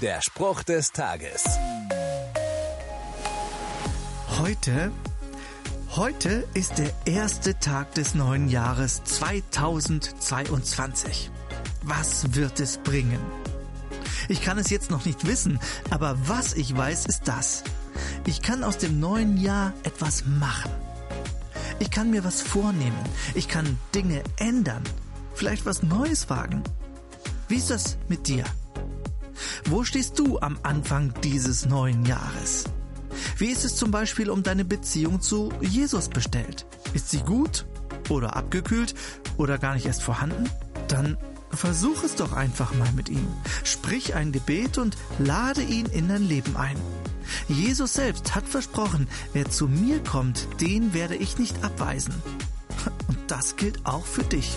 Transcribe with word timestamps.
Der 0.00 0.22
Spruch 0.22 0.62
des 0.62 0.92
Tages. 0.92 1.44
Heute, 4.38 4.92
heute 5.90 6.48
ist 6.54 6.78
der 6.78 6.90
erste 7.04 7.58
Tag 7.58 7.92
des 7.94 8.14
neuen 8.14 8.48
Jahres 8.48 9.04
2022. 9.04 11.30
Was 11.82 12.34
wird 12.34 12.60
es 12.60 12.78
bringen? 12.78 13.20
Ich 14.30 14.40
kann 14.40 14.56
es 14.56 14.70
jetzt 14.70 14.90
noch 14.90 15.04
nicht 15.04 15.26
wissen, 15.26 15.60
aber 15.90 16.16
was 16.26 16.54
ich 16.54 16.74
weiß, 16.74 17.04
ist 17.04 17.28
das. 17.28 17.62
Ich 18.26 18.40
kann 18.40 18.64
aus 18.64 18.78
dem 18.78 19.00
neuen 19.00 19.36
Jahr 19.36 19.74
etwas 19.82 20.24
machen. 20.24 20.70
Ich 21.78 21.90
kann 21.90 22.10
mir 22.10 22.24
was 22.24 22.40
vornehmen. 22.40 23.04
Ich 23.34 23.48
kann 23.48 23.78
Dinge 23.94 24.22
ändern. 24.38 24.82
Vielleicht 25.34 25.66
was 25.66 25.82
Neues 25.82 26.30
wagen. 26.30 26.64
Wie 27.48 27.56
ist 27.56 27.68
das 27.68 27.98
mit 28.08 28.28
dir? 28.28 28.46
Wo 29.66 29.84
stehst 29.84 30.18
du 30.18 30.38
am 30.40 30.58
Anfang 30.62 31.14
dieses 31.22 31.66
neuen 31.66 32.04
Jahres? 32.04 32.64
Wie 33.36 33.48
ist 33.48 33.64
es 33.64 33.76
zum 33.76 33.90
Beispiel 33.90 34.30
um 34.30 34.42
deine 34.42 34.64
Beziehung 34.64 35.20
zu 35.20 35.52
Jesus 35.60 36.08
bestellt? 36.08 36.66
Ist 36.94 37.10
sie 37.10 37.20
gut 37.20 37.66
oder 38.08 38.36
abgekühlt 38.36 38.94
oder 39.36 39.58
gar 39.58 39.74
nicht 39.74 39.86
erst 39.86 40.02
vorhanden? 40.02 40.48
Dann 40.88 41.16
versuch 41.50 42.04
es 42.04 42.16
doch 42.16 42.32
einfach 42.32 42.74
mal 42.74 42.92
mit 42.92 43.08
ihm. 43.08 43.26
Sprich 43.64 44.14
ein 44.14 44.32
Gebet 44.32 44.78
und 44.78 44.96
lade 45.18 45.62
ihn 45.62 45.86
in 45.86 46.08
dein 46.08 46.26
Leben 46.26 46.56
ein. 46.56 46.76
Jesus 47.48 47.94
selbst 47.94 48.34
hat 48.34 48.46
versprochen, 48.46 49.08
wer 49.32 49.48
zu 49.48 49.68
mir 49.68 50.02
kommt, 50.02 50.48
den 50.60 50.94
werde 50.94 51.16
ich 51.16 51.38
nicht 51.38 51.64
abweisen. 51.64 52.14
Und 53.08 53.18
das 53.28 53.56
gilt 53.56 53.86
auch 53.86 54.04
für 54.04 54.24
dich. 54.24 54.56